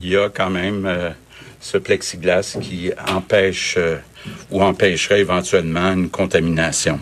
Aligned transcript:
il 0.00 0.10
y 0.10 0.16
a 0.16 0.28
quand 0.28 0.48
même 0.48 0.86
euh, 0.86 1.10
ce 1.58 1.76
plexiglas 1.76 2.56
qui 2.62 2.92
empêche 3.08 3.74
euh, 3.78 3.96
ou 4.48 4.62
empêcherait 4.62 5.18
éventuellement 5.18 5.92
une 5.92 6.08
contamination. 6.08 7.00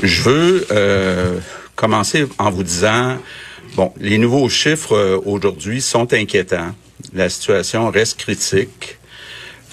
Je 0.00 0.22
veux 0.22 0.66
euh, 0.70 1.40
commencer 1.74 2.28
en 2.38 2.50
vous 2.52 2.62
disant, 2.62 3.18
bon, 3.74 3.92
les 3.98 4.16
nouveaux 4.16 4.48
chiffres 4.48 5.20
aujourd'hui 5.26 5.80
sont 5.80 6.12
inquiétants. 6.14 6.72
La 7.12 7.28
situation 7.28 7.90
reste 7.90 8.20
critique. 8.20 8.98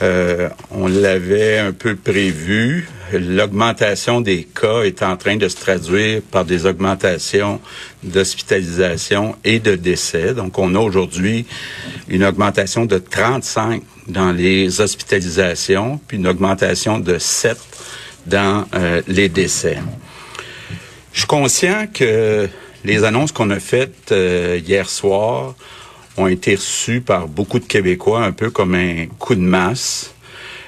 on 0.02 0.88
l'avait 0.88 1.60
un 1.60 1.74
peu 1.74 1.96
prévu 1.96 2.90
l'augmentation 3.14 4.22
des 4.22 4.44
cas 4.44 4.82
est 4.82 5.04
en 5.04 5.18
train 5.18 5.38
de 5.38 5.48
se 5.48 5.56
traduire 5.56 6.22
par 6.22 6.46
des 6.46 6.66
augmentations 6.66 7.60
d'hospitalisation 8.04 9.36
et 9.44 9.60
de 9.60 9.76
décès. 9.76 10.34
Donc, 10.34 10.58
on 10.60 10.76
a 10.76 10.80
aujourd'hui 10.80 11.46
une 12.08 12.24
augmentation 12.24 12.86
de 12.86 12.98
35 12.98 13.82
dans 14.08 14.32
les 14.32 14.82
hospitalisations, 14.82 16.00
puis 16.08 16.18
une 16.18 16.28
augmentation 16.28 17.00
de 17.00 17.18
7 17.18 17.58
dans 18.26 18.66
euh, 18.76 19.02
les 19.08 19.30
décès. 19.30 19.78
Je 21.14 21.20
suis 21.20 21.28
conscient 21.28 21.88
que 21.94 22.48
les 22.84 23.04
annonces 23.04 23.32
qu'on 23.32 23.50
a 23.50 23.60
faites 23.60 24.12
euh, 24.12 24.60
hier 24.66 24.90
soir 24.90 25.56
ont 26.18 26.28
été 26.28 26.56
reçues 26.56 27.02
par 27.02 27.28
beaucoup 27.28 27.60
de 27.60 27.66
Québécois 27.66 28.24
un 28.24 28.32
peu 28.32 28.50
comme 28.50 28.76
un 28.76 29.08
coup 29.18 29.36
de 29.36 29.42
masse. 29.42 30.14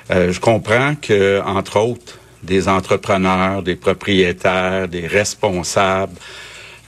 Euh, 0.09 0.31
je 0.31 0.39
comprends 0.39 0.95
que, 0.95 1.41
entre 1.45 1.79
autres, 1.79 2.19
des 2.43 2.67
entrepreneurs, 2.67 3.63
des 3.63 3.75
propriétaires, 3.75 4.87
des 4.87 5.07
responsables 5.07 6.15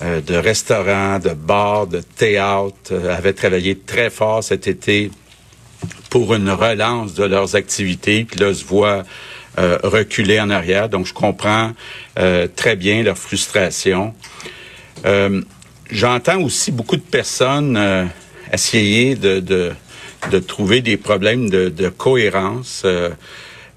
euh, 0.02 0.22
de 0.22 0.36
restaurants, 0.36 1.20
de 1.20 1.30
bars, 1.30 1.88
de 1.88 2.02
théâtres 2.02 2.92
euh, 2.92 3.16
avaient 3.16 3.34
travaillé 3.34 3.78
très 3.78 4.10
fort 4.10 4.44
cet 4.44 4.68
été 4.68 5.12
pour 6.10 6.34
une 6.34 6.50
relance 6.50 7.14
de 7.14 7.24
leurs 7.24 7.56
activités, 7.56 8.26
puis 8.26 8.40
là 8.40 8.54
se 8.54 8.66
voient 8.66 9.04
euh, 9.60 9.78
reculer 9.84 10.40
en 10.40 10.50
arrière. 10.50 10.90
Donc 10.90 11.06
je 11.06 11.14
comprends 11.14 11.72
très 12.56 12.76
bien 12.76 13.02
leur 13.04 13.18
frustration. 13.18 14.14
J'entends 15.92 16.42
aussi 16.42 16.72
beaucoup 16.72 16.96
de 16.96 17.02
personnes 17.02 18.10
essayer 18.52 19.16
de, 19.16 19.40
de, 19.40 19.72
de, 20.32 20.40
trouver 20.40 20.82
des 20.82 20.98
problèmes 20.98 21.50
de, 21.50 21.70
de 21.70 21.90
cohérence. 21.90 22.86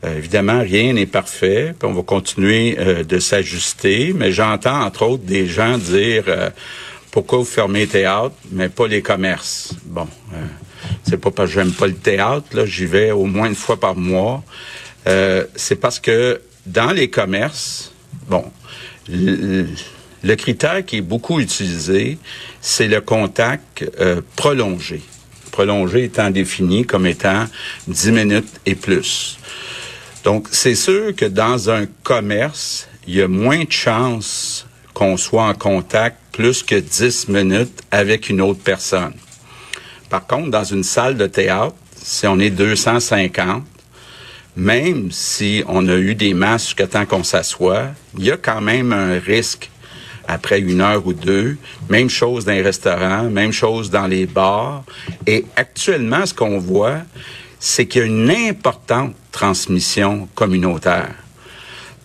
Euh, 0.05 0.19
évidemment, 0.19 0.61
rien 0.61 0.92
n'est 0.92 1.06
parfait, 1.06 1.75
puis 1.78 1.89
on 1.89 1.94
va 1.94 2.02
continuer 2.02 2.77
euh, 2.78 3.02
de 3.02 3.19
s'ajuster, 3.19 4.12
mais 4.14 4.30
j'entends 4.30 4.83
entre 4.83 5.06
autres 5.06 5.25
des 5.25 5.47
gens 5.47 5.78
dire 5.78 6.25
euh, 6.28 6.50
pourquoi 7.11 7.39
vous 7.39 7.44
fermez 7.44 7.80
les 7.80 7.86
théâtres, 7.86 8.34
mais 8.52 8.69
pas 8.69 8.86
les 8.86 9.00
commerces? 9.00 9.74
Bon, 9.86 10.06
c'est 11.02 11.17
pas 11.17 11.30
parce 11.30 11.48
que 11.48 11.55
j'aime 11.55 11.72
pas 11.72 11.86
le 11.86 11.94
théâtre, 11.94 12.47
là, 12.52 12.67
j'y 12.67 12.84
vais 12.84 13.11
au 13.11 13.24
moins 13.24 13.47
une 13.47 13.55
fois 13.55 13.80
par 13.80 13.97
mois. 13.97 14.44
c'est 15.55 15.80
parce 15.80 15.98
que 15.98 16.42
dans 16.67 16.91
les 16.91 17.08
commerces, 17.08 17.92
bon, 18.28 18.44
le, 19.08 20.34
critère 20.34 20.84
qui 20.84 20.98
est 20.98 21.00
beaucoup 21.00 21.41
utilisé, 21.41 22.19
c'est 22.61 22.89
le 22.89 23.00
contact 23.00 23.91
prolongé. 24.36 25.00
Prolongé 25.52 26.05
étant 26.05 26.30
défini 26.30 26.84
comme 26.84 27.06
étant 27.06 27.47
10 27.89 28.11
minutes 28.12 28.61
et 28.67 28.74
plus. 28.74 29.39
Donc, 30.27 30.48
c'est 30.50 30.74
sûr 30.74 31.14
que 31.14 31.24
dans 31.24 31.70
un 31.70 31.86
commerce, 32.02 32.88
il 33.06 33.14
y 33.14 33.22
a 33.22 33.28
moins 33.28 33.62
de 33.62 33.70
chances 33.70 34.66
qu'on 34.92 35.16
soit 35.16 35.44
en 35.44 35.55
contact 35.55 36.16
plus 36.33 36.64
que 36.64 36.74
10 36.74 37.28
minutes 37.28 37.83
avec 37.92 38.28
une 38.28 38.41
autre 38.41 38.58
personne. 38.58 39.12
Par 40.10 40.27
contre, 40.27 40.50
dans 40.50 40.64
une 40.64 40.83
salle 40.83 41.16
de 41.16 41.28
théâtre, 41.28 41.77
si 41.94 42.27
on 42.27 42.41
est 42.41 42.50
250, 42.50 43.62
même 44.56 45.12
si 45.12 45.62
on 45.68 45.86
a 45.86 45.94
eu 45.94 46.16
des 46.16 46.34
masques 46.34 46.88
tant 46.90 47.06
qu'on 47.06 47.22
s'assoit, 47.22 47.90
il 48.18 48.24
y 48.24 48.33
a 48.33 48.36
quand 48.36 48.61
même 48.61 48.92
un 48.92 49.20
risque 49.20 49.70
après 50.27 50.58
une 50.58 50.80
heure 50.80 51.06
ou 51.06 51.12
deux. 51.12 51.56
Même 51.89 52.11
chose 52.11 52.45
dans 52.45 52.52
les 52.52 52.62
restaurants, 52.62 53.30
même 53.30 53.52
chose 53.52 53.90
dans 53.90 54.08
les 54.08 54.27
bars. 54.27 54.83
Et 55.24 55.45
actuellement, 55.55 56.27
ce 56.27 56.34
qu'on 56.34 56.58
voit, 56.58 57.02
c'est 57.58 57.86
qu'il 57.86 58.00
y 58.00 58.05
a 58.05 58.06
une 58.06 58.30
importante 58.30 59.14
transmission 59.33 60.28
communautaire. 60.34 61.14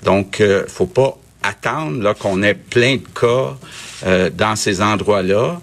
Donc, 0.04 0.38
il 0.40 0.46
euh, 0.46 0.68
faut 0.68 0.88
pas 0.88 1.18
attendre 1.44 2.14
qu'on 2.14 2.42
ait 2.44 2.54
plein 2.54 2.98
de 2.98 3.08
cas 3.20 3.58
euh, 4.06 4.30
dans 4.30 4.56
ces 4.56 4.82
endroits-là. 4.82 5.62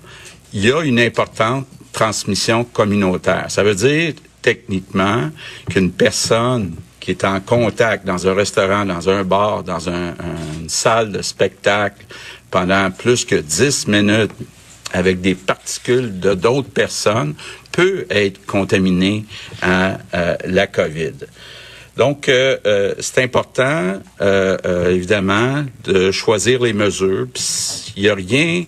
Il 0.52 0.64
y 0.64 0.72
a 0.72 0.82
une 0.82 1.00
importante 1.00 1.66
transmission 1.92 2.64
communautaire. 2.64 3.46
Ça 3.48 3.62
veut 3.62 3.74
dire 3.74 4.14
techniquement 4.42 5.30
qu'une 5.68 5.90
personne 5.90 6.74
qui 7.00 7.12
est 7.12 7.24
en 7.24 7.40
contact 7.40 8.06
dans 8.06 8.26
un 8.28 8.34
restaurant, 8.34 8.84
dans 8.84 9.08
un 9.08 9.24
bar, 9.24 9.62
dans 9.62 9.88
une 9.88 10.68
salle 10.68 11.10
de 11.12 11.22
spectacle 11.22 12.04
pendant 12.50 12.90
plus 12.90 13.24
que 13.24 13.36
10 13.36 13.88
minutes 13.88 14.32
avec 14.92 15.20
des 15.20 15.34
particules 15.34 16.18
de 16.18 16.34
d'autres 16.34 16.70
personnes 16.70 17.34
peut 17.72 18.06
être 18.10 18.44
contaminé 18.46 19.24
à, 19.62 19.98
la 20.44 20.66
COVID. 20.66 21.12
Donc, 21.96 22.28
euh, 22.28 22.56
euh, 22.66 22.94
c'est 23.00 23.22
important, 23.22 24.00
euh, 24.20 24.90
évidemment, 24.90 25.64
de 25.84 26.12
choisir 26.12 26.62
les 26.62 26.72
mesures. 26.72 27.26
Il 27.96 28.02
n'y 28.02 28.08
a 28.08 28.14
rien 28.14 28.64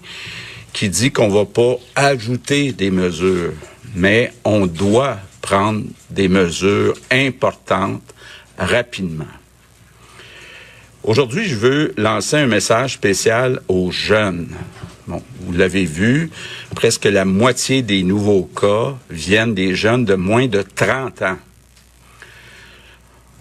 qui 0.73 0.89
dit 0.89 1.11
qu'on 1.11 1.29
va 1.29 1.45
pas 1.45 1.77
ajouter 1.95 2.73
des 2.73 2.91
mesures, 2.91 3.53
mais 3.95 4.33
on 4.45 4.67
doit 4.67 5.19
prendre 5.41 5.85
des 6.11 6.29
mesures 6.29 6.95
importantes 7.11 8.15
rapidement. 8.59 9.25
Aujourd'hui, 11.03 11.49
je 11.49 11.57
veux 11.57 11.95
lancer 11.97 12.37
un 12.37 12.47
message 12.47 12.95
spécial 12.95 13.61
aux 13.69 13.91
jeunes. 13.91 14.49
Vous 15.41 15.53
l'avez 15.53 15.85
vu, 15.85 16.31
presque 16.75 17.05
la 17.05 17.25
moitié 17.25 17.83
des 17.83 18.03
nouveaux 18.03 18.45
cas 18.45 18.97
viennent 19.11 19.55
des 19.55 19.75
jeunes 19.75 20.05
de 20.05 20.15
moins 20.15 20.47
de 20.47 20.63
30 20.63 21.23
ans. 21.23 21.39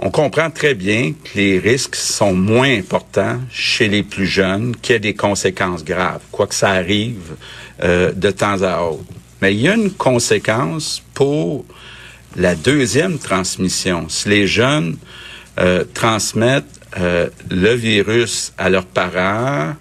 On 0.02 0.12
comprend 0.12 0.50
très 0.50 0.76
bien 0.76 1.12
que 1.12 1.38
les 1.38 1.60
risques 1.60 1.96
sont 1.96 2.34
moins 2.34 2.74
importants 2.74 3.40
chez 3.52 3.90
les 3.90 4.02
plus 4.02 4.28
jeunes, 4.28 4.76
qu'il 4.82 4.94
y 4.94 4.96
a 4.96 5.00
des 5.00 5.14
conséquences 5.14 5.84
graves, 5.84 6.22
quoi 6.32 6.48
que 6.48 6.56
ça 6.56 6.70
arrive 6.70 7.36
euh, 7.84 8.14
de 8.14 8.32
temps 8.32 8.62
à 8.62 8.82
autre. 8.82 9.04
Mais 9.42 9.54
il 9.54 9.62
y 9.62 9.68
a 9.68 9.76
une 9.76 9.92
conséquence 9.92 11.04
pour 11.14 11.66
la 12.38 12.56
deuxième 12.56 13.18
transmission. 13.20 14.08
Si 14.08 14.30
les 14.30 14.48
jeunes 14.48 14.98
euh, 15.60 15.84
transmettent 15.94 16.80
euh, 16.98 17.28
le 17.50 17.74
virus 17.74 18.54
à 18.58 18.70
leurs 18.70 18.86
parents, 18.86 19.76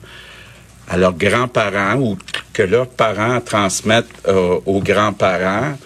à 0.89 0.97
leurs 0.97 1.15
grands-parents 1.15 1.97
ou 2.01 2.19
que 2.53 2.63
leurs 2.63 2.89
parents 2.89 3.41
transmettent 3.41 4.07
euh, 4.27 4.59
aux 4.67 4.81
grands-parents, 4.81 5.77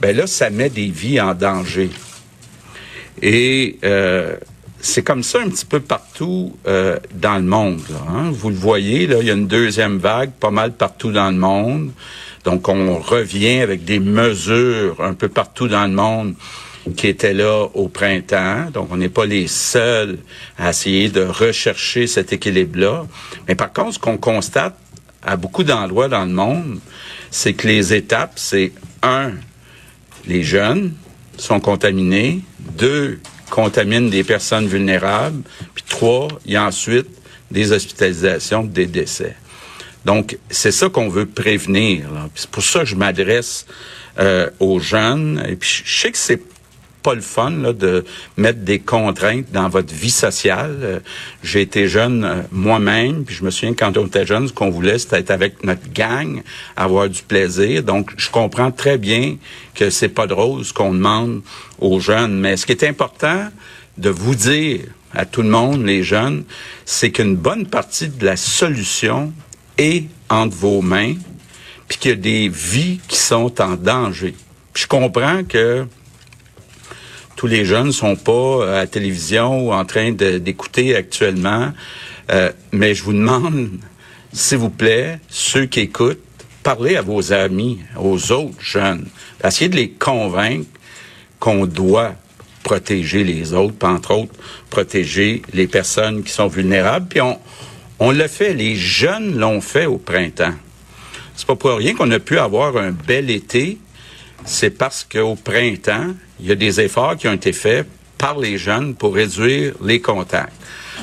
ben 0.00 0.16
là, 0.16 0.26
ça 0.26 0.50
met 0.50 0.68
des 0.68 0.88
vies 0.88 1.20
en 1.20 1.34
danger. 1.34 1.90
Et 3.22 3.78
euh, 3.84 4.36
c'est 4.80 5.02
comme 5.02 5.22
ça 5.22 5.40
un 5.40 5.48
petit 5.48 5.64
peu 5.64 5.80
partout 5.80 6.56
euh, 6.66 6.98
dans 7.14 7.36
le 7.36 7.44
monde. 7.44 7.82
hein? 8.08 8.30
Vous 8.32 8.50
le 8.50 8.56
voyez, 8.56 9.06
là, 9.06 9.16
il 9.20 9.26
y 9.26 9.30
a 9.30 9.34
une 9.34 9.48
deuxième 9.48 9.98
vague 9.98 10.32
pas 10.32 10.50
mal 10.50 10.72
partout 10.72 11.12
dans 11.12 11.30
le 11.30 11.36
monde. 11.36 11.90
Donc, 12.44 12.68
on 12.68 12.98
revient 12.98 13.60
avec 13.60 13.84
des 13.84 13.98
mesures 13.98 15.00
un 15.00 15.14
peu 15.14 15.28
partout 15.28 15.68
dans 15.68 15.86
le 15.86 15.92
monde 15.92 16.34
qui 16.96 17.08
était 17.08 17.34
là 17.34 17.68
au 17.74 17.88
printemps. 17.88 18.70
Donc, 18.72 18.88
on 18.90 18.96
n'est 18.96 19.08
pas 19.08 19.26
les 19.26 19.46
seuls 19.46 20.18
à 20.58 20.70
essayer 20.70 21.08
de 21.08 21.22
rechercher 21.22 22.06
cet 22.06 22.32
équilibre-là. 22.32 23.06
Mais 23.46 23.54
par 23.54 23.72
contre, 23.72 23.94
ce 23.94 23.98
qu'on 23.98 24.18
constate 24.18 24.76
à 25.22 25.36
beaucoup 25.36 25.64
d'endroits 25.64 26.08
dans 26.08 26.24
le 26.24 26.32
monde, 26.32 26.78
c'est 27.30 27.52
que 27.52 27.66
les 27.66 27.94
étapes, 27.94 28.32
c'est 28.36 28.72
un, 29.02 29.32
les 30.26 30.42
jeunes 30.42 30.94
sont 31.36 31.60
contaminés, 31.60 32.40
deux, 32.76 33.20
contaminent 33.50 34.10
des 34.10 34.24
personnes 34.24 34.66
vulnérables, 34.66 35.42
puis 35.74 35.84
trois, 35.88 36.28
il 36.44 36.52
y 36.52 36.56
a 36.56 36.64
ensuite 36.64 37.08
des 37.50 37.72
hospitalisations, 37.72 38.64
des 38.64 38.86
décès. 38.86 39.36
Donc, 40.04 40.38
c'est 40.50 40.72
ça 40.72 40.88
qu'on 40.88 41.08
veut 41.08 41.26
prévenir. 41.26 42.08
C'est 42.34 42.50
pour 42.50 42.62
ça 42.62 42.80
que 42.80 42.86
je 42.86 42.94
m'adresse 42.94 43.66
euh, 44.18 44.48
aux 44.58 44.78
jeunes. 44.78 45.42
Et 45.48 45.56
puis, 45.56 45.82
je 45.84 46.00
sais 46.00 46.12
que 46.12 46.18
c'est 46.18 46.40
pas 47.08 47.14
le 47.14 47.22
fun 47.22 47.50
là, 47.62 47.72
de 47.72 48.04
mettre 48.36 48.58
des 48.58 48.80
contraintes 48.80 49.50
dans 49.50 49.70
votre 49.70 49.94
vie 49.94 50.10
sociale. 50.10 50.76
Euh, 50.82 51.00
j'ai 51.42 51.62
été 51.62 51.88
jeune 51.88 52.22
euh, 52.22 52.42
moi-même, 52.52 53.24
puis 53.24 53.34
je 53.34 53.44
me 53.44 53.50
souviens 53.50 53.72
quand 53.72 53.96
on 53.96 54.06
était 54.06 54.26
jeune, 54.26 54.46
ce 54.46 54.52
qu'on 54.52 54.68
voulait, 54.68 54.98
c'était 54.98 55.20
être 55.20 55.30
avec 55.30 55.64
notre 55.64 55.90
gang, 55.94 56.42
avoir 56.76 57.08
du 57.08 57.22
plaisir. 57.22 57.82
Donc, 57.82 58.10
je 58.18 58.28
comprends 58.28 58.70
très 58.70 58.98
bien 58.98 59.38
que 59.74 59.88
c'est 59.88 60.10
pas 60.10 60.26
drôle 60.26 60.66
ce 60.66 60.74
qu'on 60.74 60.92
demande 60.92 61.40
aux 61.78 61.98
jeunes. 61.98 62.38
Mais 62.38 62.58
ce 62.58 62.66
qui 62.66 62.72
est 62.72 62.84
important 62.84 63.48
de 63.96 64.10
vous 64.10 64.34
dire 64.34 64.80
à 65.14 65.24
tout 65.24 65.40
le 65.40 65.48
monde, 65.48 65.86
les 65.86 66.02
jeunes, 66.02 66.44
c'est 66.84 67.10
qu'une 67.10 67.36
bonne 67.36 67.66
partie 67.66 68.08
de 68.08 68.26
la 68.26 68.36
solution 68.36 69.32
est 69.78 70.04
entre 70.28 70.54
vos 70.54 70.82
mains, 70.82 71.14
puis 71.88 71.96
qu'il 71.96 72.10
y 72.10 72.12
a 72.12 72.16
des 72.16 72.50
vies 72.50 73.00
qui 73.08 73.16
sont 73.16 73.62
en 73.62 73.76
danger. 73.76 74.34
je 74.74 74.86
comprends 74.86 75.42
que 75.42 75.86
tous 77.38 77.46
les 77.46 77.64
jeunes 77.64 77.92
sont 77.92 78.16
pas 78.16 78.68
à 78.68 78.72
la 78.78 78.86
télévision 78.88 79.68
ou 79.68 79.72
en 79.72 79.84
train 79.84 80.10
d'écouter 80.10 80.96
actuellement, 80.96 81.72
euh, 82.32 82.50
mais 82.72 82.96
je 82.96 83.04
vous 83.04 83.12
demande, 83.12 83.70
s'il 84.32 84.58
vous 84.58 84.70
plaît, 84.70 85.20
ceux 85.28 85.66
qui 85.66 85.78
écoutent, 85.78 86.18
parlez 86.64 86.96
à 86.96 87.02
vos 87.02 87.32
amis, 87.32 87.78
aux 87.96 88.32
autres 88.32 88.60
jeunes, 88.60 89.06
essayez 89.44 89.68
de 89.68 89.76
les 89.76 89.88
convaincre 89.88 90.66
qu'on 91.38 91.64
doit 91.66 92.14
protéger 92.64 93.22
les 93.22 93.54
autres, 93.54 93.86
entre 93.86 94.14
autres, 94.14 94.34
protéger 94.68 95.42
les 95.54 95.68
personnes 95.68 96.24
qui 96.24 96.32
sont 96.32 96.48
vulnérables. 96.48 97.06
Puis 97.08 97.20
on, 97.20 97.38
on 98.00 98.10
l'a 98.10 98.26
fait, 98.26 98.52
les 98.52 98.74
jeunes 98.74 99.38
l'ont 99.38 99.60
fait 99.60 99.86
au 99.86 99.98
printemps. 99.98 100.54
C'est 101.36 101.46
pas 101.46 101.54
pour 101.54 101.70
rien 101.76 101.94
qu'on 101.94 102.10
a 102.10 102.18
pu 102.18 102.36
avoir 102.40 102.76
un 102.78 102.90
bel 102.90 103.30
été. 103.30 103.78
C'est 104.48 104.70
parce 104.70 105.04
qu'au 105.04 105.34
printemps, 105.34 106.14
il 106.40 106.46
y 106.46 106.52
a 106.52 106.54
des 106.54 106.80
efforts 106.80 107.18
qui 107.18 107.28
ont 107.28 107.34
été 107.34 107.52
faits 107.52 107.86
par 108.16 108.38
les 108.38 108.56
jeunes 108.56 108.94
pour 108.94 109.14
réduire 109.14 109.74
les 109.84 110.00
contacts. 110.00 110.54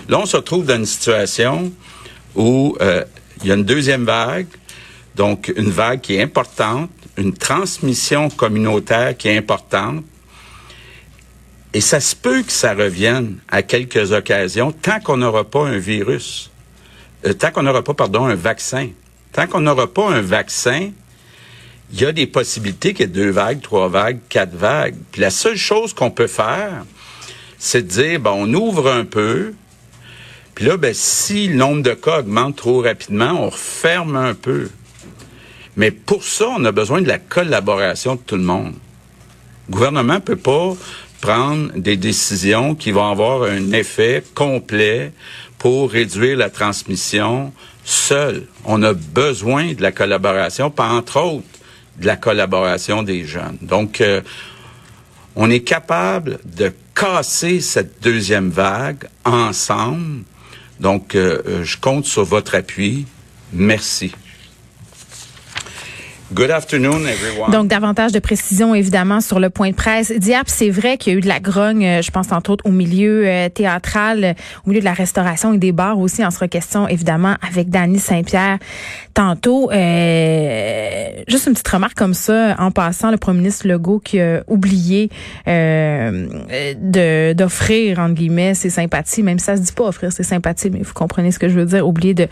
Là, 0.09 0.19
on 0.19 0.25
se 0.25 0.38
retrouve 0.38 0.65
dans 0.65 0.77
une 0.77 0.88
situation 0.88 1.71
où 2.36 2.75
euh, 2.81 3.06
il 3.44 3.47
y 3.47 3.51
a 3.51 3.53
une 3.53 3.63
deuxième 3.63 4.03
vague, 4.03 4.47
donc 5.15 5.53
une 5.56 5.69
vague 5.69 6.01
qui 6.01 6.15
est 6.15 6.24
importante, 6.24 6.89
une 7.18 7.33
transmission 7.33 8.31
communautaire 8.31 9.15
qui 9.15 9.27
est 9.27 9.38
importante, 9.38 10.03
et 11.71 11.81
ça 11.81 12.00
se 12.00 12.15
peut 12.15 12.42
que 12.42 12.51
ça 12.51 12.74
revienne 12.74 13.38
à 13.47 13.62
quelques 13.62 14.12
occasions 14.12 14.71
tant 14.71 15.00
qu'on 15.00 15.18
n'aura 15.18 15.44
pas 15.44 15.68
un 15.68 15.77
virus, 15.77 16.50
euh, 17.27 17.33
tant 17.33 17.51
qu'on 17.51 17.62
n'aura 17.62 17.83
pas, 17.83 17.94
pardon, 17.94 18.25
un 18.25 18.36
vaccin. 18.36 18.89
Tant 19.31 19.45
qu'on 19.45 19.62
n'aura 19.62 19.86
pas 19.86 20.09
un 20.09 20.21
vaccin, 20.21 20.89
il 21.95 22.01
y 22.01 22.06
a 22.06 22.12
des 22.12 22.27
possibilités 22.27 22.94
qu'il 22.94 23.06
y 23.06 23.09
ait 23.09 23.12
deux 23.12 23.30
vagues, 23.30 23.62
trois 23.62 23.88
vagues, 23.88 24.19
quatre 24.27 24.53
vagues. 24.53 24.95
Puis 25.13 25.21
la 25.21 25.30
seule 25.30 25.56
chose 25.56 25.94
qu'on 25.94 26.12
peut 26.12 26.27
faire, 26.27 26.83
c'est 27.57 27.83
de 27.83 27.88
dire, 27.88 28.19
ben, 28.19 28.33
on 28.36 28.53
ouvre 28.53 28.92
un 28.92 29.06
peu, 29.06 29.53
puis 30.56 30.65
là, 30.65 30.75
ben, 30.75 30.94
si 30.94 31.47
le 31.47 31.56
nombre 31.56 31.83
de 31.83 31.94
cas 31.94 32.19
augmente 32.19 32.57
trop 32.57 32.81
rapidement, 32.81 33.31
on 33.45 33.50
referme 33.50 34.18
un 34.18 34.33
peu. 34.33 34.69
Mais 35.77 35.89
pour 35.89 36.25
ça, 36.25 36.47
on 36.50 36.65
a 36.65 36.74
besoin 36.74 37.01
de 37.01 37.07
la 37.07 37.18
collaboration 37.18 38.15
de 38.15 38.19
tout 38.19 38.36
le 38.36 38.44
monde. 38.44 38.74
Le 39.69 39.74
gouvernement 39.74 40.19
peut 40.19 40.36
pas 40.36 40.74
prendre 41.21 41.71
des 41.77 41.95
décisions 41.95 42.75
qui 42.75 42.92
vont 42.92 43.09
avoir 43.09 43.44
un 43.44 43.71
effet 43.71 44.21
complet 44.36 45.13
pour 45.57 45.92
réduire 45.92 46.36
la 46.36 46.50
transmission 46.50 47.53
seul. 47.86 48.47
On 48.65 48.83
a 48.83 48.92
besoin 48.92 49.74
de 49.74 49.81
la 49.81 49.94
collaboration, 49.94 50.69
pas 50.69 50.89
entre 50.89 51.21
autres 51.21 51.55
de 52.00 52.06
la 52.06 52.15
collaboration 52.15 53.03
des 53.03 53.25
jeunes. 53.25 53.57
Donc, 53.62 54.01
euh, 54.01 54.21
on 55.36 55.50
est 55.50 55.62
capable 55.62 56.39
de 56.45 56.74
casser 56.94 57.62
cette 57.62 58.01
deuxième 58.01 58.50
vague 58.50 59.07
ensemble. 59.25 60.24
Donc, 60.80 61.15
euh, 61.15 61.42
euh, 61.47 61.63
je 61.63 61.77
compte 61.77 62.06
sur 62.06 62.24
votre 62.24 62.56
appui. 62.56 63.06
Merci. 63.53 64.13
Good 66.33 66.50
afternoon, 66.50 67.06
everyone. 67.06 67.51
Donc, 67.51 67.68
davantage 67.68 68.12
de 68.12 68.18
précision, 68.18 68.74
évidemment, 68.74 69.22
sur 69.22 69.39
le 69.39 69.51
point 69.51 69.69
de 69.69 69.75
presse. 69.75 70.12
Diap, 70.12 70.50
c'est 70.50 70.72
vrai 70.72 70.98
qu'il 70.98 71.13
y 71.13 71.16
a 71.16 71.19
eu 71.19 71.22
de 71.22 71.27
la 71.27 71.39
grogne, 71.39 71.86
euh, 71.86 72.01
je 72.01 72.10
pense, 72.10 72.31
entre 72.31 72.50
autres, 72.50 72.66
au 72.66 72.72
milieu 72.72 73.27
euh, 73.27 73.48
théâtral, 73.48 74.36
au 74.66 74.69
milieu 74.69 74.80
de 74.80 74.86
la 74.86 74.94
restauration 74.94 75.54
et 75.54 75.60
des 75.60 75.72
bars 75.72 76.00
aussi. 76.00 76.25
En 76.25 76.31
sera 76.31 76.48
question, 76.48 76.88
évidemment, 76.88 77.36
avec 77.48 77.69
Danny 77.69 78.00
Saint-Pierre 78.00 78.57
tantôt. 79.13 79.69
Euh, 79.72 81.10
juste 81.27 81.45
une 81.45 81.54
petite 81.54 81.68
remarque 81.68 81.95
comme 81.95 82.16
ça, 82.16 82.56
en 82.57 82.71
passant, 82.71 83.12
le 83.12 83.18
premier 83.18 83.38
ministre 83.38 83.68
Legault 83.68 84.00
qui 84.00 84.19
a 84.19 84.42
oublié 84.48 85.12
euh, 85.48 87.33
d'offrir, 87.36 88.00
entre 88.00 88.16
guillemets, 88.16 88.56
ses 88.56 88.71
sympathies, 88.71 89.21
même 89.21 89.38
si 89.38 89.45
ça 89.45 89.57
se 89.57 89.62
dit 89.62 89.71
pas 89.74 89.86
offrir 89.86 90.12
ses 90.12 90.24
sympathies, 90.24 90.71
mais 90.71 90.81
vous 90.81 90.94
comprenez 90.94 91.31
ce 91.31 91.38
que 91.38 91.50
je 91.50 91.54
veux 91.54 91.66
dire, 91.66 91.88
oublier 91.88 92.16
de, 92.16 92.28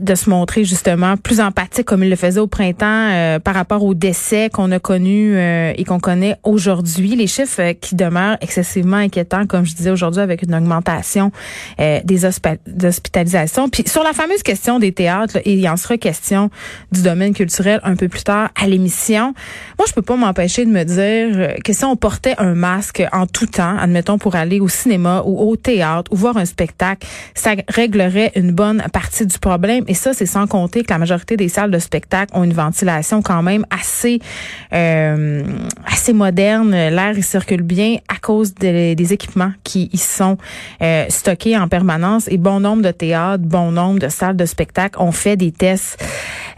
de 0.00 0.14
se 0.14 0.30
montrer, 0.30 0.64
justement, 0.64 1.18
plus 1.18 1.38
empathique 1.40 1.84
comme 1.84 2.02
il 2.02 2.08
le 2.08 2.16
faisait 2.16 2.40
au 2.40 2.46
printemps 2.46 3.09
euh, 3.10 3.38
par 3.38 3.54
rapport 3.54 3.84
aux 3.84 3.94
décès 3.94 4.50
qu'on 4.50 4.70
a 4.72 4.78
connus 4.78 5.34
euh, 5.36 5.72
et 5.76 5.84
qu'on 5.84 6.00
connaît 6.00 6.36
aujourd'hui. 6.44 7.16
Les 7.16 7.26
chiffres 7.26 7.60
euh, 7.60 7.72
qui 7.72 7.94
demeurent 7.94 8.36
excessivement 8.40 8.96
inquiétants, 8.96 9.46
comme 9.46 9.64
je 9.64 9.74
disais 9.74 9.90
aujourd'hui, 9.90 10.22
avec 10.22 10.42
une 10.42 10.54
augmentation 10.54 11.32
des 11.78 12.24
hospitalisations. 12.24 13.68
Puis 13.68 13.84
sur 13.86 14.02
la 14.02 14.12
fameuse 14.12 14.42
question 14.42 14.78
des 14.78 14.92
théâtres, 14.92 15.38
il 15.44 15.58
y 15.58 15.68
en 15.68 15.76
sera 15.76 15.96
question 15.96 16.50
du 16.92 17.02
domaine 17.02 17.32
culturel 17.34 17.80
un 17.82 17.96
peu 17.96 18.08
plus 18.08 18.22
tard 18.22 18.50
à 18.60 18.66
l'émission. 18.66 19.34
Moi, 19.78 19.86
je 19.88 19.92
peux 19.92 20.02
pas 20.02 20.16
m'empêcher 20.16 20.64
de 20.64 20.70
me 20.70 20.84
dire 20.84 21.54
que 21.64 21.72
si 21.72 21.84
on 21.84 21.96
portait 21.96 22.34
un 22.38 22.54
masque 22.54 23.02
en 23.12 23.26
tout 23.26 23.46
temps, 23.46 23.76
admettons 23.78 24.18
pour 24.18 24.34
aller 24.34 24.60
au 24.60 24.68
cinéma 24.68 25.22
ou 25.24 25.38
au 25.50 25.56
théâtre 25.56 26.12
ou 26.12 26.16
voir 26.16 26.36
un 26.36 26.44
spectacle, 26.44 27.06
ça 27.34 27.52
réglerait 27.68 28.32
une 28.36 28.52
bonne 28.52 28.82
partie 28.92 29.26
du 29.26 29.38
problème. 29.38 29.84
Et 29.88 29.94
ça, 29.94 30.12
c'est 30.12 30.26
sans 30.26 30.46
compter 30.46 30.82
que 30.82 30.92
la 30.92 30.98
majorité 30.98 31.36
des 31.36 31.48
salles 31.48 31.70
de 31.70 31.78
spectacle 31.78 32.36
ont 32.36 32.44
une 32.44 32.52
ventilation 32.52 32.99
quand 33.24 33.42
même 33.42 33.64
assez 33.70 34.20
euh, 34.72 35.42
assez 35.86 36.12
moderne. 36.12 36.70
L'air 36.70 37.12
il 37.16 37.24
circule 37.24 37.62
bien 37.62 37.96
à 38.08 38.16
cause 38.20 38.54
des 38.54 39.12
équipements 39.12 39.52
qui 39.64 39.90
y 39.92 39.98
sont 39.98 40.36
euh, 40.82 41.04
stockés 41.08 41.56
en 41.56 41.68
permanence 41.68 42.28
et 42.28 42.36
bon 42.36 42.60
nombre 42.60 42.82
de 42.82 42.90
théâtres, 42.90 43.44
bon 43.44 43.72
nombre 43.72 43.98
de 43.98 44.08
salles 44.08 44.36
de 44.36 44.44
spectacle 44.44 45.00
ont 45.00 45.12
fait 45.12 45.36
des 45.36 45.52
tests 45.52 46.02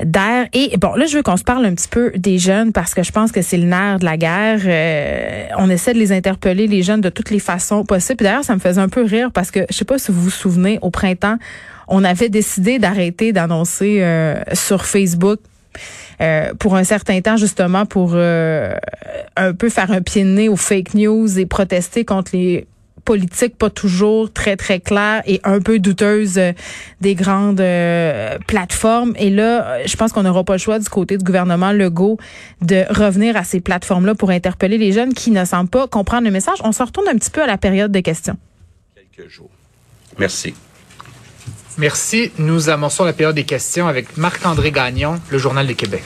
d'air. 0.02 0.46
Et 0.52 0.76
bon, 0.78 0.94
là, 0.94 1.06
je 1.06 1.16
veux 1.16 1.22
qu'on 1.22 1.36
se 1.36 1.44
parle 1.44 1.64
un 1.64 1.74
petit 1.74 1.88
peu 1.88 2.12
des 2.16 2.38
jeunes 2.38 2.72
parce 2.72 2.94
que 2.94 3.02
je 3.02 3.12
pense 3.12 3.32
que 3.32 3.42
c'est 3.42 3.58
le 3.58 3.66
nerf 3.66 3.98
de 3.98 4.04
la 4.04 4.16
guerre. 4.16 4.60
Euh, 4.64 5.46
on 5.58 5.70
essaie 5.70 5.94
de 5.94 5.98
les 5.98 6.12
interpeller, 6.12 6.66
les 6.66 6.82
jeunes, 6.82 7.00
de 7.00 7.08
toutes 7.08 7.30
les 7.30 7.38
façons 7.38 7.84
possibles. 7.84 8.24
D'ailleurs, 8.24 8.44
ça 8.44 8.54
me 8.54 8.60
faisait 8.60 8.80
un 8.80 8.88
peu 8.88 9.04
rire 9.04 9.30
parce 9.32 9.50
que 9.50 9.60
je 9.70 9.76
sais 9.76 9.84
pas 9.84 9.98
si 9.98 10.12
vous 10.12 10.22
vous 10.22 10.30
souvenez, 10.30 10.78
au 10.82 10.90
printemps, 10.90 11.36
on 11.88 12.04
avait 12.04 12.28
décidé 12.28 12.78
d'arrêter 12.78 13.32
d'annoncer 13.32 14.02
sur 14.52 14.86
Facebook 14.86 15.40
euh, 16.22 16.54
pour 16.54 16.76
un 16.76 16.84
certain 16.84 17.20
temps, 17.20 17.36
justement, 17.36 17.84
pour 17.84 18.12
euh, 18.14 18.74
un 19.36 19.52
peu 19.54 19.68
faire 19.68 19.90
un 19.90 20.02
pied 20.02 20.22
de 20.22 20.28
nez 20.28 20.48
aux 20.48 20.56
fake 20.56 20.94
news 20.94 21.38
et 21.38 21.46
protester 21.46 22.04
contre 22.04 22.32
les 22.34 22.66
politiques 23.04 23.58
pas 23.58 23.68
toujours 23.68 24.32
très 24.32 24.56
très 24.56 24.78
claires 24.78 25.24
et 25.26 25.40
un 25.42 25.58
peu 25.58 25.80
douteuses 25.80 26.38
euh, 26.38 26.52
des 27.00 27.16
grandes 27.16 27.64
plateformes. 28.46 29.12
Et 29.18 29.28
là 29.28 29.84
je 29.84 29.96
pense 29.96 30.12
qu'on 30.12 30.22
n'aura 30.22 30.44
pas 30.44 30.52
le 30.52 30.60
choix 30.60 30.78
du 30.78 30.88
côté 30.88 31.18
du 31.18 31.24
gouvernement 31.24 31.72
Legault 31.72 32.18
de 32.60 32.84
revenir 32.90 33.36
à 33.36 33.42
ces 33.42 33.60
plateformes 33.60 34.06
là 34.06 34.14
pour 34.14 34.30
interpeller 34.30 34.78
les 34.78 34.92
jeunes 34.92 35.14
qui 35.14 35.32
ne 35.32 35.44
semblent 35.44 35.68
pas 35.70 35.88
comprendre 35.88 36.26
le 36.26 36.30
message. 36.30 36.58
On 36.62 36.70
se 36.70 36.80
retourne 36.80 37.08
un 37.08 37.16
petit 37.16 37.30
peu 37.30 37.42
à 37.42 37.46
la 37.48 37.58
période 37.58 37.90
de 37.90 37.98
questions. 37.98 38.36
Quelques 38.94 39.28
jours. 39.28 39.50
Merci 40.20 40.54
Merci. 41.78 42.30
Nous 42.38 42.68
amorçons 42.68 43.04
la 43.04 43.12
période 43.12 43.34
des 43.34 43.44
questions 43.44 43.88
avec 43.88 44.16
Marc-André 44.16 44.70
Gagnon, 44.70 45.14
le 45.30 45.38
Journal 45.38 45.66
du 45.66 45.74
Québec. 45.74 46.02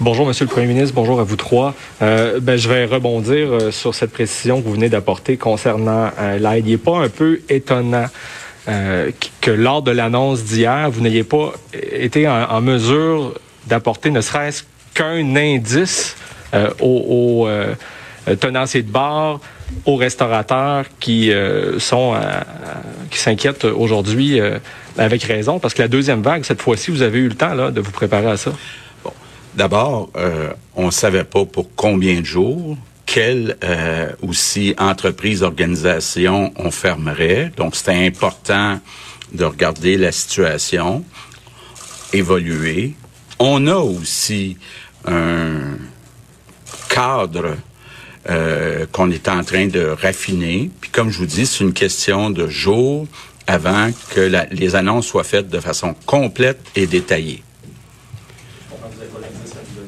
Bonjour, 0.00 0.26
Monsieur 0.26 0.46
le 0.46 0.50
Premier 0.50 0.66
ministre. 0.66 0.94
Bonjour 0.94 1.20
à 1.20 1.22
vous 1.22 1.36
trois. 1.36 1.74
Euh, 2.00 2.40
ben, 2.40 2.56
je 2.56 2.68
vais 2.68 2.86
rebondir 2.86 3.52
euh, 3.52 3.70
sur 3.70 3.94
cette 3.94 4.10
précision 4.10 4.60
que 4.60 4.66
vous 4.66 4.72
venez 4.72 4.88
d'apporter 4.88 5.36
concernant 5.36 6.10
euh, 6.18 6.38
l'aide. 6.38 6.66
Il 6.66 6.72
n'est 6.72 6.78
pas 6.78 6.98
un 6.98 7.08
peu 7.08 7.40
étonnant 7.48 8.06
que 9.40 9.50
lors 9.50 9.82
de 9.82 9.90
l'annonce 9.90 10.44
d'hier, 10.44 10.90
vous 10.90 11.00
n'ayez 11.00 11.24
pas 11.24 11.54
été 11.72 12.28
en, 12.28 12.60
mesure 12.60 13.34
d'apporter 13.66 14.12
ne 14.12 14.20
serait-ce 14.20 14.62
qu'un 14.94 15.34
indice 15.34 16.14
aux 16.80 17.48
tenanciers 18.38 18.82
de 18.82 18.90
bar, 18.90 19.40
aux 19.86 19.96
restaurateurs 19.96 20.84
qui 20.98 21.32
sont 21.78 22.14
qui 23.10 23.18
s'inquiètent 23.18 23.64
aujourd'hui 23.64 24.40
avec 24.98 25.22
raison, 25.22 25.58
parce 25.58 25.74
que 25.74 25.82
la 25.82 25.88
deuxième 25.88 26.22
vague, 26.22 26.44
cette 26.44 26.60
fois-ci, 26.60 26.90
vous 26.90 27.02
avez 27.02 27.18
eu 27.20 27.28
le 27.28 27.34
temps 27.34 27.54
là, 27.54 27.70
de 27.70 27.80
vous 27.80 27.90
préparer 27.90 28.30
à 28.30 28.36
ça. 28.36 28.52
Bon. 29.02 29.12
D'abord, 29.54 30.10
euh, 30.16 30.52
on 30.76 30.86
ne 30.86 30.90
savait 30.90 31.24
pas 31.24 31.44
pour 31.44 31.74
combien 31.74 32.20
de 32.20 32.26
jours, 32.26 32.76
quelles 33.06 33.56
euh, 33.64 34.10
aussi 34.22 34.74
entreprises, 34.78 35.42
organisations 35.42 36.52
on 36.56 36.70
fermerait. 36.70 37.50
Donc, 37.56 37.76
c'était 37.76 38.06
important 38.06 38.78
de 39.32 39.44
regarder 39.44 39.96
la 39.96 40.12
situation, 40.12 41.04
évoluer. 42.12 42.94
On 43.38 43.66
a 43.66 43.76
aussi 43.76 44.58
un 45.06 45.78
cadre 46.88 47.56
euh, 48.28 48.86
qu'on 48.92 49.10
est 49.10 49.28
en 49.28 49.42
train 49.42 49.66
de 49.66 49.80
raffiner. 49.80 50.70
Puis 50.80 50.90
comme 50.90 51.10
je 51.10 51.18
vous 51.18 51.26
dis, 51.26 51.46
c'est 51.46 51.64
une 51.64 51.72
question 51.72 52.30
de 52.30 52.46
jours, 52.48 53.06
avant 53.46 53.90
que 54.14 54.30
les 54.52 54.76
annonces 54.76 55.06
soient 55.06 55.24
faites 55.24 55.48
de 55.48 55.58
façon 55.58 55.94
complète 56.06 56.60
et 56.76 56.86
détaillée. 56.86 57.42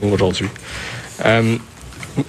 Aujourd'hui. 0.01 0.49
Euh, 1.25 1.57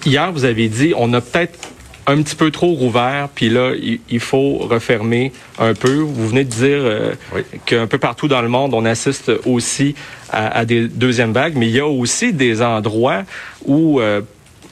hier, 0.05 0.31
vous 0.31 0.45
avez 0.45 0.67
dit, 0.67 0.93
on 0.95 1.11
a 1.13 1.21
peut-être 1.21 1.57
un 2.05 2.21
petit 2.21 2.35
peu 2.35 2.51
trop 2.51 2.73
rouvert, 2.73 3.29
puis 3.33 3.49
là, 3.49 3.71
il, 3.73 4.19
faut 4.19 4.57
refermer 4.57 5.31
un 5.57 5.73
peu. 5.73 5.93
Vous 5.93 6.27
venez 6.27 6.43
de 6.43 6.49
dire 6.49 6.79
euh, 6.79 7.13
qu'un 7.65 7.87
peu 7.87 7.97
partout 7.97 8.27
dans 8.27 8.41
le 8.41 8.49
monde, 8.49 8.73
on 8.73 8.85
assiste 8.85 9.31
aussi 9.45 9.95
à, 10.29 10.65
des 10.65 10.87
deuxièmes 10.87 11.31
vagues, 11.31 11.53
mais 11.55 11.67
il 11.67 11.75
y 11.75 11.79
a 11.79 11.87
aussi 11.87 12.33
des 12.33 12.61
endroits 12.61 13.23
où... 13.65 13.99
Euh, 13.99 14.21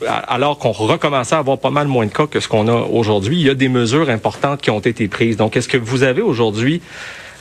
alors 0.07 0.57
qu'on 0.57 0.71
recommençait 0.71 1.35
à 1.35 1.39
avoir 1.39 1.59
pas 1.59 1.69
mal 1.69 1.87
moins 1.87 2.05
de 2.05 2.11
cas 2.11 2.27
que 2.27 2.39
ce 2.39 2.47
qu'on 2.47 2.67
a 2.67 2.73
aujourd'hui, 2.73 3.39
il 3.39 3.47
y 3.47 3.49
a 3.49 3.55
des 3.55 3.69
mesures 3.69 4.09
importantes 4.09 4.61
qui 4.61 4.69
ont 4.69 4.79
été 4.79 5.07
prises. 5.07 5.37
Donc, 5.37 5.55
est-ce 5.57 5.67
que 5.67 5.77
vous 5.77 6.03
avez 6.03 6.21
aujourd'hui 6.21 6.81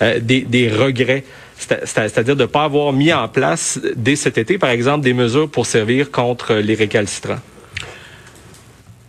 euh, 0.02 0.18
des, 0.20 0.70
regrets? 0.70 1.24
C'est-à-dire 1.56 2.36
de 2.36 2.42
ne 2.42 2.46
pas 2.46 2.64
avoir 2.64 2.92
mis 2.92 3.12
en 3.12 3.28
place 3.28 3.78
dès 3.96 4.16
cet 4.16 4.38
été, 4.38 4.58
par 4.58 4.70
exemple, 4.70 5.04
des 5.04 5.12
mesures 5.12 5.48
pour 5.48 5.66
servir 5.66 6.10
contre 6.10 6.54
les 6.54 6.74
récalcitrants? 6.74 7.40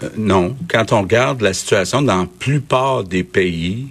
Euh, 0.04 0.10
non. 0.18 0.56
Quand 0.70 0.92
on 0.92 1.02
regarde 1.02 1.42
la 1.42 1.54
situation 1.54 2.02
dans 2.02 2.22
la 2.22 2.28
plupart 2.40 3.04
des 3.04 3.24
pays, 3.24 3.88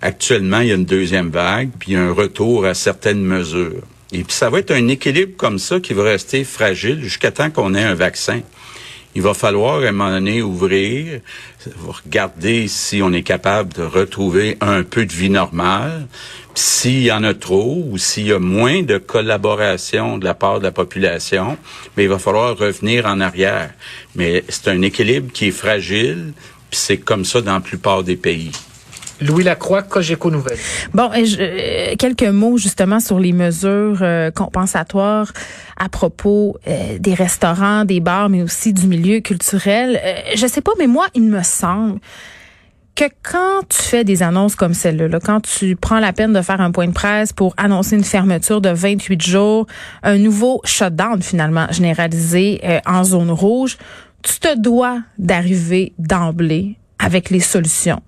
actuellement, 0.00 0.60
il 0.60 0.68
y 0.68 0.72
a 0.72 0.76
une 0.76 0.84
deuxième 0.84 1.30
vague, 1.30 1.70
puis 1.78 1.96
un 1.96 2.12
retour 2.12 2.64
à 2.64 2.74
certaines 2.74 3.22
mesures. 3.22 3.82
Et 4.12 4.24
puis 4.24 4.32
ça 4.32 4.48
va 4.48 4.60
être 4.60 4.70
un 4.70 4.88
équilibre 4.88 5.36
comme 5.36 5.58
ça 5.58 5.80
qui 5.80 5.92
va 5.92 6.04
rester 6.04 6.44
fragile 6.44 7.02
jusqu'à 7.02 7.30
temps 7.30 7.50
qu'on 7.50 7.74
ait 7.74 7.82
un 7.82 7.94
vaccin. 7.94 8.40
Il 9.14 9.22
va 9.22 9.34
falloir 9.34 9.82
à 9.82 9.88
un 9.88 9.92
moment 9.92 10.10
donné 10.10 10.42
ouvrir, 10.42 11.20
regarder 12.04 12.68
si 12.68 13.02
on 13.02 13.12
est 13.12 13.22
capable 13.22 13.72
de 13.74 13.82
retrouver 13.82 14.56
un 14.60 14.82
peu 14.82 15.06
de 15.06 15.12
vie 15.12 15.30
normale. 15.30 16.06
S'il 16.54 17.02
y 17.02 17.12
en 17.12 17.22
a 17.22 17.34
trop 17.34 17.84
ou 17.88 17.98
s'il 17.98 18.26
y 18.26 18.32
a 18.32 18.40
moins 18.40 18.82
de 18.82 18.98
collaboration 18.98 20.18
de 20.18 20.24
la 20.24 20.34
part 20.34 20.58
de 20.58 20.64
la 20.64 20.72
population, 20.72 21.56
mais 21.96 22.04
il 22.04 22.08
va 22.08 22.18
falloir 22.18 22.56
revenir 22.58 23.06
en 23.06 23.20
arrière. 23.20 23.72
Mais 24.16 24.42
c'est 24.48 24.68
un 24.68 24.82
équilibre 24.82 25.32
qui 25.32 25.48
est 25.48 25.52
fragile, 25.52 26.32
puis 26.68 26.78
c'est 26.80 26.98
comme 26.98 27.24
ça 27.24 27.42
dans 27.42 27.54
la 27.54 27.60
plupart 27.60 28.02
des 28.02 28.16
pays. 28.16 28.50
Louis 29.20 29.44
Lacroix, 29.44 29.82
Cogeco 29.82 30.30
Nouvelle. 30.30 30.58
Bon, 30.94 31.10
euh, 31.14 31.94
quelques 31.98 32.22
mots 32.22 32.56
justement 32.56 33.00
sur 33.00 33.18
les 33.18 33.32
mesures 33.32 33.98
euh, 34.02 34.30
compensatoires 34.30 35.32
à 35.76 35.88
propos 35.88 36.56
euh, 36.66 36.98
des 36.98 37.14
restaurants, 37.14 37.84
des 37.84 38.00
bars, 38.00 38.28
mais 38.28 38.42
aussi 38.42 38.72
du 38.72 38.86
milieu 38.86 39.20
culturel. 39.20 40.00
je 40.34 40.46
sais 40.46 40.60
pas, 40.60 40.72
mais 40.78 40.86
moi, 40.86 41.06
il 41.14 41.24
me 41.24 41.42
semble 41.42 41.98
que 42.94 43.04
quand 43.22 43.60
tu 43.68 43.80
fais 43.80 44.04
des 44.04 44.22
annonces 44.22 44.56
comme 44.56 44.74
celle-là, 44.74 45.20
quand 45.20 45.40
tu 45.40 45.76
prends 45.76 46.00
la 46.00 46.12
peine 46.12 46.32
de 46.32 46.42
faire 46.42 46.60
un 46.60 46.72
point 46.72 46.88
de 46.88 46.92
presse 46.92 47.32
pour 47.32 47.54
annoncer 47.56 47.96
une 47.96 48.04
fermeture 48.04 48.60
de 48.60 48.70
28 48.70 49.22
jours, 49.22 49.66
un 50.02 50.18
nouveau 50.18 50.60
shutdown 50.64 51.22
finalement 51.22 51.66
généralisé 51.70 52.60
en 52.86 53.04
zone 53.04 53.30
rouge, 53.30 53.78
tu 54.22 54.40
te 54.40 54.58
dois 54.58 55.00
d'arriver 55.16 55.92
d'emblée 55.98 56.74
avec 56.98 57.30
les 57.30 57.38
solutions 57.38 58.02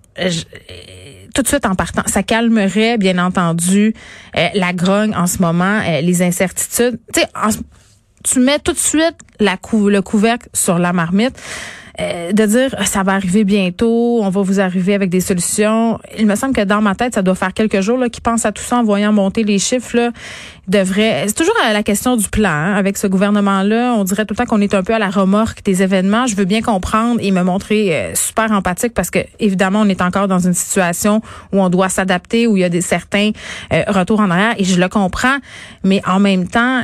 tout 1.35 1.43
de 1.43 1.49
suite 1.49 1.67
en 1.67 1.75
partant. 1.75 2.03
Ça 2.07 2.23
calmerait, 2.23 2.99
bien 2.99 3.19
entendu, 3.19 3.95
euh, 4.37 4.49
la 4.55 4.73
grogne 4.73 5.15
en 5.15 5.27
ce 5.27 5.39
moment, 5.39 5.81
euh, 5.87 6.01
les 6.01 6.23
incertitudes. 6.23 6.99
Tu 8.23 8.39
mets 8.39 8.59
tout 8.59 8.73
de 8.73 8.79
suite 8.79 9.17
le 9.41 10.01
couvercle 10.01 10.49
sur 10.53 10.79
la 10.79 10.93
marmite. 10.93 11.37
Euh, 12.01 12.33
de 12.33 12.47
dire 12.47 12.75
ça 12.87 13.03
va 13.03 13.13
arriver 13.13 13.45
bientôt, 13.45 14.21
on 14.23 14.31
va 14.31 14.41
vous 14.41 14.61
arriver 14.61 14.95
avec 14.95 15.11
des 15.11 15.21
solutions. 15.21 15.99
Il 16.19 16.27
me 16.27 16.35
semble 16.35 16.55
que 16.55 16.63
dans 16.63 16.81
ma 16.81 16.95
tête, 16.95 17.15
ça 17.15 17.23
doit 17.23 17.35
faire 17.35 17.53
quelques 17.53 17.81
jours 17.81 17.99
là, 17.99 18.09
qui 18.09 18.23
pensent 18.23 18.47
à 18.47 18.53
tout 18.53 18.63
ça 18.63 18.79
en 18.79 18.85
voyant 18.85 19.13
monter 19.13 19.43
les 19.45 19.59
chiffres. 19.59 19.97
Là, 19.97 20.11
devrait. 20.71 21.25
C'est 21.27 21.35
toujours 21.35 21.55
la 21.61 21.83
question 21.83 22.17
du 22.17 22.29
plan 22.29 22.49
hein, 22.49 22.75
avec 22.75 22.97
ce 22.97 23.07
gouvernement-là. 23.07 23.95
On 23.97 24.05
dirait 24.05 24.25
tout 24.25 24.35
le 24.35 24.37
temps 24.37 24.47
qu'on 24.47 24.61
est 24.61 24.73
un 24.73 24.83
peu 24.83 24.95
à 24.95 24.99
la 24.99 25.11
remorque 25.11 25.63
des 25.65 25.83
événements. 25.83 26.27
Je 26.27 26.37
veux 26.37 26.45
bien 26.45 26.63
comprendre 26.63 27.21
et 27.23 27.31
me 27.33 27.43
montrer 27.43 27.95
euh, 27.95 28.15
super 28.15 28.53
empathique 28.53 28.95
parce 28.95 29.11
que 29.11 29.19
évidemment 29.41 29.81
on 29.81 29.89
est 29.89 30.01
encore 30.01 30.29
dans 30.29 30.39
une 30.39 30.55
situation 30.55 31.21
où 31.53 31.61
on 31.61 31.69
doit 31.69 31.89
s'adapter, 31.89 32.47
où 32.47 32.57
il 32.57 32.61
y 32.61 32.65
a 32.65 32.69
des 32.69 32.81
certains 32.81 33.33
euh, 33.73 33.83
retours 33.89 34.21
en 34.21 34.31
arrière 34.31 34.55
et 34.59 34.65
je 34.65 34.81
le 34.81 34.89
comprends. 34.89 35.37
Mais 35.83 36.01
en 36.07 36.21
même 36.21 36.47
temps, 36.49 36.81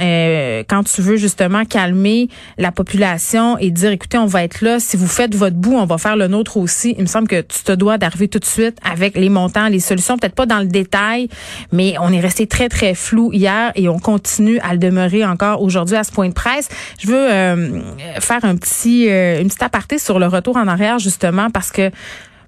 quand 0.69 0.83
tu 0.85 1.03
veux 1.03 1.17
justement 1.17 1.65
calmer 1.65 2.29
la 2.59 2.73
population 2.73 3.57
et 3.59 3.71
dire 3.71 3.91
écoutez, 3.91 4.19
on 4.19 4.27
va 4.27 4.43
être 4.43 4.63
là 4.63 4.81
si 4.81 4.97
vous 4.97 5.07
faites 5.07 5.35
votre 5.35 5.57
bout, 5.57 5.75
on 5.75 5.87
va 5.87 5.99
faire 5.99 6.17
le 6.17 6.27
nôtre 6.27 6.57
aussi. 6.57 6.95
Il 6.99 7.03
me 7.03 7.07
semble 7.07 7.29
que 7.29 7.41
tu 7.41 7.63
te 7.63 7.73
dois 7.73 7.99
d'arriver 7.99 8.29
tout 8.29 8.39
de 8.39 8.45
suite 8.45 8.79
avec 8.85 9.17
les 9.17 9.29
montants, 9.29 9.69
les 9.69 9.81
solutions, 9.81 10.19
peut-être 10.19 10.35
pas 10.35 10.47
dans 10.47 10.59
le 10.59 10.67
détail, 10.67 11.29
mais 11.73 11.95
on 12.01 12.13
est 12.13 12.21
resté 12.21 12.47
très, 12.47 12.69
très 12.69 12.95
flou 12.95 13.31
hier 13.33 13.73
et 13.77 13.89
on 13.89 13.99
continue 13.99 14.59
à 14.61 14.73
le 14.73 14.79
demeurer 14.79 15.25
encore 15.25 15.63
aujourd'hui 15.63 15.97
à 15.97 16.05
ce 16.05 16.13
point 16.13 16.29
de 16.29 16.35
presse. 16.35 16.69
Je 16.99 17.07
veux 17.07 17.31
euh, 17.31 17.81
faire 18.21 18.45
un 18.45 18.57
petit, 18.57 19.09
euh, 19.09 19.41
une 19.41 19.49
petite 19.49 19.63
aparté 19.63 19.99
sur 19.99 20.19
le 20.19 20.27
retour 20.27 20.57
en 20.57 20.67
arrière, 20.67 20.99
justement, 20.99 21.51
parce 21.51 21.71
que 21.71 21.91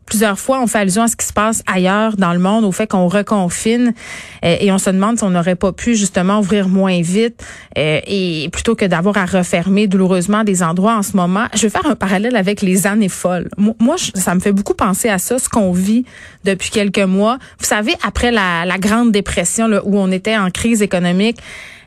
plusieurs 0.08 0.38
fois, 0.38 0.60
on 0.60 0.66
fait 0.66 0.78
allusion 0.78 1.02
à 1.02 1.08
ce 1.08 1.16
qui 1.16 1.26
se 1.26 1.32
passe 1.32 1.62
ailleurs 1.66 2.16
dans 2.16 2.32
le 2.32 2.38
monde, 2.38 2.64
au 2.64 2.72
fait 2.72 2.86
qu'on 2.86 3.08
reconfine 3.08 3.92
euh, 4.44 4.56
et 4.60 4.72
on 4.72 4.78
se 4.78 4.90
demande 4.90 5.18
si 5.18 5.24
on 5.24 5.30
n'aurait 5.30 5.54
pas 5.54 5.72
pu 5.72 5.94
justement 5.94 6.40
ouvrir 6.40 6.68
moins 6.68 7.00
vite 7.00 7.44
euh, 7.76 8.00
et 8.06 8.48
plutôt 8.50 8.74
que 8.74 8.84
d'avoir 8.84 9.16
à 9.18 9.26
refermer 9.26 9.86
douloureusement 9.86 10.44
des 10.44 10.62
endroits 10.62 10.96
en 10.96 11.02
ce 11.02 11.16
moment. 11.16 11.46
Je 11.54 11.62
vais 11.62 11.70
faire 11.70 11.86
un 11.86 11.94
parallèle 11.94 12.36
avec 12.36 12.62
les 12.62 12.86
années 12.86 13.08
folles. 13.08 13.48
Moi, 13.56 13.96
ça 14.14 14.34
me 14.34 14.40
fait 14.40 14.52
beaucoup 14.52 14.74
penser 14.74 15.08
à 15.08 15.18
ça, 15.18 15.38
ce 15.38 15.48
qu'on 15.48 15.72
vit 15.72 16.04
depuis 16.44 16.70
quelques 16.70 16.98
mois. 16.98 17.38
Vous 17.58 17.66
savez, 17.66 17.94
après 18.06 18.30
la, 18.30 18.78
Grande 18.78 19.10
Dépression, 19.10 19.68
où 19.84 19.98
on 19.98 20.10
était 20.12 20.36
en 20.36 20.50
crise 20.50 20.82
économique, 20.82 21.38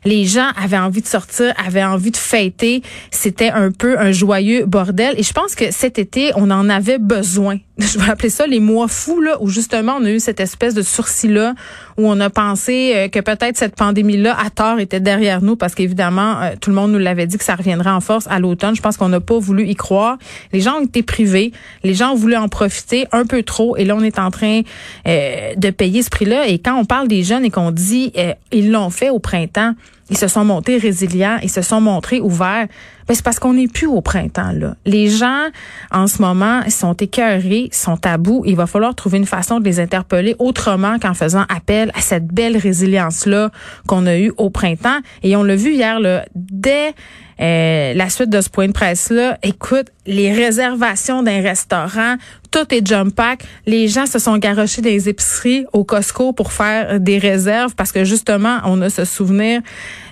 les 0.04 0.26
gens 0.26 0.50
avaient 0.62 0.78
envie 0.78 1.02
de 1.02 1.08
sortir, 1.08 1.54
avaient 1.64 1.84
envie 1.84 2.12
de 2.12 2.18
fêter. 2.18 2.82
C'était 3.12 3.50
un 3.50 3.72
peu 3.72 4.00
un 4.00 4.12
joyeux 4.12 4.66
bordel. 4.66 5.14
Et 5.18 5.24
je 5.24 5.34
pense 5.34 5.56
que 5.56 5.72
cet 5.72 6.00
été, 6.00 6.32
on 6.36 6.50
en 6.50 6.70
avait 6.70 6.98
besoin. 6.98 7.60
Je 7.78 7.98
vais 7.98 8.10
appeler 8.10 8.30
ça 8.30 8.46
les 8.48 8.60
mois 8.60 8.88
fous, 8.88 9.22
là, 9.22 9.38
où 9.42 9.50
justement 9.50 9.96
on 10.00 10.06
a 10.06 10.12
eu 10.12 10.20
cette 10.20 10.40
espèce 10.40 10.74
de 10.74 10.82
sursis-là, 10.82 11.56
où 11.98 12.08
on 12.08 12.20
a 12.20 12.30
pensé 12.30 12.94
euh, 12.96 13.08
que 13.08 13.20
peut-être 13.20 13.58
cette 13.58 13.76
pandémie-là, 13.76 14.38
à 14.40 14.50
tort, 14.50 14.80
était 14.80 15.00
derrière 15.00 15.42
nous, 15.42 15.56
parce 15.56 15.74
qu'évidemment, 15.74 16.42
euh, 16.42 16.52
tout 16.60 16.70
le 16.70 16.76
monde 16.76 16.92
nous 16.92 17.00
l'avait 17.00 17.26
dit 17.28 17.38
que 17.38 17.44
ça 17.44 17.56
reviendrait 17.56 17.90
en 17.90 18.02
force 18.02 18.28
à 18.30 18.40
l'automne. 18.40 18.76
Je 18.76 18.82
pense 18.82 18.98
qu'on 18.98 19.10
n'a 19.10 19.20
pas 19.20 19.40
voulu 19.40 19.68
y 19.68 19.76
croire. 19.76 20.18
Les 20.54 20.62
gens 20.62 20.80
ont 20.80 20.84
été 20.84 21.02
privés. 21.02 21.52
Les 21.84 21.94
gens 21.94 22.12
ont 22.12 22.16
voulu 22.16 22.36
en 22.36 22.50
profiter 22.50 23.08
un 23.12 23.26
peu 23.26 23.44
trop. 23.44 23.76
Et 23.78 23.86
là, 23.86 23.96
on 23.96 24.04
est 24.04 24.20
en 24.20 24.32
train 24.32 24.62
euh, 25.08 25.56
de 25.56 25.70
payer 25.70 26.04
ce 26.04 26.10
prix-là. 26.10 26.48
Et 26.48 26.60
quand 26.60 26.78
on 26.78 26.86
parle 26.86 27.08
des 27.08 27.24
jeunes 27.24 27.46
et 27.46 27.50
qu'on 27.50 27.72
dit, 27.72 28.14
ils 28.52 28.72
l'ont 28.72 28.90
fait 28.90 29.10
au 29.10 29.20
printemps, 29.20 29.74
ils 30.12 30.18
se 30.18 30.28
sont 30.28 30.44
montés 30.44 30.78
résilients, 30.78 31.38
ils 31.42 31.50
se 31.50 31.62
sont 31.62 31.80
montrés 31.80 32.20
ouverts. 32.20 32.68
Ben, 33.08 33.16
c'est 33.16 33.24
parce 33.24 33.40
qu'on 33.40 33.54
n'est 33.54 33.70
plus 33.70 33.88
au 33.88 34.02
printemps 34.02 34.52
là. 34.52 34.76
Les 34.86 35.10
gens 35.10 35.48
en 35.92 36.08
ce 36.08 36.22
moment 36.22 36.62
sont 36.70 36.94
écœurés, 36.94 37.70
sont 37.72 37.98
tabous. 37.98 38.44
Il 38.46 38.58
va 38.58 38.68
falloir 38.68 38.94
trouver 38.94 39.20
une 39.20 39.26
façon 39.26 39.60
de 39.60 39.66
les 39.66 39.80
interpeller 39.80 40.36
autrement 40.38 41.00
qu'en 41.00 41.14
faisant 41.14 41.46
appel 41.48 41.92
à 41.96 42.02
cette 42.02 42.28
belle 42.28 42.58
résilience 42.58 43.26
là 43.26 43.52
qu'on 43.88 44.06
a 44.06 44.18
eue 44.18 44.34
au 44.38 44.50
printemps. 44.50 45.00
Et 45.24 45.36
on 45.38 45.44
l'a 45.44 45.56
vu 45.56 45.74
hier 45.74 46.00
là, 46.00 46.26
dès 46.36 46.94
euh, 47.42 47.94
la 47.94 48.10
suite 48.10 48.30
de 48.30 48.42
ce 48.42 48.50
point 48.50 48.68
de 48.68 48.74
presse-là, 48.74 49.38
écoute, 49.44 49.88
les 50.08 50.34
réservations 50.34 51.22
d'un 51.22 51.42
restaurant, 51.42 52.16
tout 52.50 52.74
est 52.74 52.86
jump 52.86 53.16
pack. 53.16 53.44
Les 53.66 53.88
gens 53.88 54.08
se 54.08 54.18
sont 54.18 54.38
garochés 54.38 54.82
des 54.82 55.08
épiceries 55.08 55.66
au 55.74 55.84
Costco 55.84 56.34
pour 56.34 56.52
faire 56.52 57.00
des 57.00 57.20
réserves 57.20 57.76
parce 57.76 57.92
que 57.92 58.04
justement, 58.04 58.58
on 58.66 58.82
a 58.82 58.90
ce 58.90 59.06
souvenir 59.06 59.62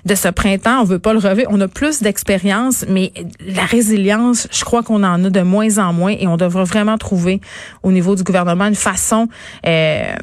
de 0.05 0.15
ce 0.15 0.27
printemps. 0.29 0.81
On 0.81 0.83
veut 0.83 0.99
pas 0.99 1.13
le 1.13 1.19
revivre. 1.19 1.49
On 1.51 1.59
a 1.59 1.67
plus 1.67 2.01
d'expérience, 2.01 2.85
mais 2.87 3.11
la 3.45 3.65
résilience, 3.65 4.47
je 4.51 4.63
crois 4.63 4.83
qu'on 4.83 5.03
en 5.03 5.25
a 5.25 5.29
de 5.29 5.41
moins 5.41 5.79
en 5.79 5.91
moins 5.91 6.15
et 6.17 6.27
on 6.27 6.37
devrait 6.37 6.63
vraiment 6.65 6.97
trouver 6.97 7.41
au 7.81 7.91
niveau 7.91 8.15
du 8.15 8.23
gouvernement 8.23 8.65
une 8.65 8.75
façon 8.75 9.27
euh, 9.65 10.13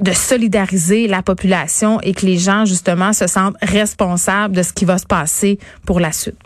de 0.00 0.12
solidariser 0.12 1.08
la 1.08 1.22
population 1.22 2.00
et 2.00 2.14
que 2.14 2.24
les 2.24 2.38
gens, 2.38 2.64
justement, 2.64 3.12
se 3.12 3.26
sentent 3.26 3.56
responsables 3.62 4.56
de 4.56 4.62
ce 4.62 4.72
qui 4.72 4.86
va 4.86 4.98
se 4.98 5.06
passer 5.06 5.58
pour 5.84 6.00
la 6.00 6.10
suite. 6.10 6.36